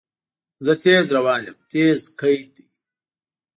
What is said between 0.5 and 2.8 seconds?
زه تیز روان یم– "تیز" قید دی.